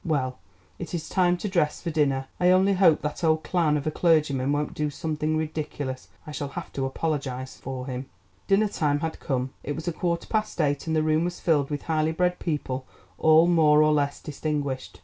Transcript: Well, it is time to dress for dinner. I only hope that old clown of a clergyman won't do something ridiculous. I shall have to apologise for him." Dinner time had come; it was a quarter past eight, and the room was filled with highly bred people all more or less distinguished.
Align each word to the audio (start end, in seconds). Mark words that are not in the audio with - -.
Well, 0.03 0.39
it 0.79 0.95
is 0.95 1.07
time 1.07 1.37
to 1.37 1.47
dress 1.47 1.79
for 1.79 1.91
dinner. 1.91 2.25
I 2.39 2.49
only 2.49 2.73
hope 2.73 3.03
that 3.03 3.23
old 3.23 3.43
clown 3.43 3.77
of 3.77 3.85
a 3.85 3.91
clergyman 3.91 4.51
won't 4.51 4.73
do 4.73 4.89
something 4.89 5.37
ridiculous. 5.37 6.07
I 6.25 6.31
shall 6.31 6.47
have 6.47 6.73
to 6.73 6.87
apologise 6.87 7.57
for 7.57 7.85
him." 7.85 8.07
Dinner 8.47 8.67
time 8.69 9.01
had 9.01 9.19
come; 9.19 9.51
it 9.63 9.75
was 9.75 9.87
a 9.87 9.93
quarter 9.93 10.25
past 10.25 10.59
eight, 10.59 10.87
and 10.87 10.95
the 10.95 11.03
room 11.03 11.23
was 11.23 11.39
filled 11.39 11.69
with 11.69 11.83
highly 11.83 12.13
bred 12.13 12.39
people 12.39 12.87
all 13.19 13.45
more 13.45 13.83
or 13.83 13.93
less 13.93 14.19
distinguished. 14.19 14.99